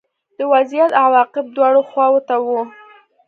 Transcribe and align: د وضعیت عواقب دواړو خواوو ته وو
د 0.37 0.39
وضعیت 0.53 0.91
عواقب 1.03 1.45
دواړو 1.55 1.81
خواوو 1.89 2.21
ته 2.27 2.35
وو 2.45 2.61